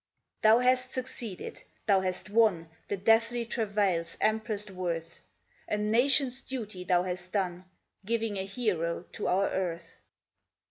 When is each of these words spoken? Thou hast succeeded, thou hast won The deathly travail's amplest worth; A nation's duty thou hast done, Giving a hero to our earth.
Thou 0.41 0.57
hast 0.57 0.91
succeeded, 0.93 1.61
thou 1.85 2.01
hast 2.01 2.31
won 2.31 2.69
The 2.87 2.97
deathly 2.97 3.45
travail's 3.45 4.17
amplest 4.19 4.71
worth; 4.71 5.19
A 5.67 5.77
nation's 5.77 6.41
duty 6.41 6.83
thou 6.83 7.03
hast 7.03 7.31
done, 7.33 7.65
Giving 8.03 8.37
a 8.37 8.45
hero 8.47 9.03
to 9.11 9.27
our 9.27 9.47
earth. 9.51 10.01